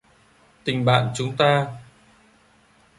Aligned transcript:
Tình 0.63 0.85
bạn 0.85 1.07
chúng 1.15 1.37
ta 1.37 1.71